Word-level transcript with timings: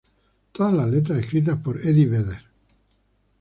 Todas 0.51 0.73
las 0.73 0.89
letras 0.89 1.19
escritas 1.19 1.59
por 1.61 1.77
Eddie 1.79 2.07
Vedder. 2.07 2.43